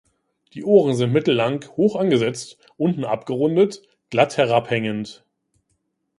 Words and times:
Die 0.55 0.63
Ohren 0.63 0.95
sind 0.95 1.13
mittellang, 1.13 1.63
hoch 1.77 1.95
angesetzt, 1.95 2.57
unten 2.75 3.05
abgerundet, 3.05 3.83
glatt 4.09 4.35
herabhängend. 4.35 5.23